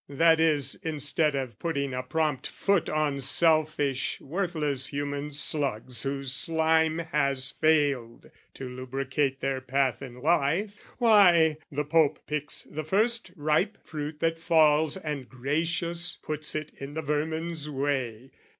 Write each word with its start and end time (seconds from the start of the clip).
That 0.09 0.39
is, 0.39 0.79
instead 0.81 1.35
of 1.35 1.59
putting 1.59 1.93
a 1.93 2.01
prompt 2.01 2.47
foot 2.47 2.89
On 2.89 3.19
selfish 3.19 4.19
worthless 4.19 4.87
human 4.87 5.31
slugs 5.31 6.01
whose 6.01 6.33
slime 6.33 6.97
Has 7.11 7.51
failed 7.51 8.31
to 8.55 8.67
lubricate 8.67 9.41
their 9.41 9.61
path 9.61 10.01
in 10.01 10.19
life, 10.23 10.79
Why, 10.97 11.57
the 11.71 11.85
Pope 11.85 12.17
picks 12.25 12.63
the 12.63 12.83
first 12.83 13.29
ripe 13.35 13.77
fruit 13.83 14.19
that 14.21 14.39
falls 14.39 14.97
And 14.97 15.29
gracious 15.29 16.17
puts 16.23 16.55
it 16.55 16.71
in 16.79 16.95
the 16.95 17.03
vermin's 17.03 17.69
way. 17.69 18.31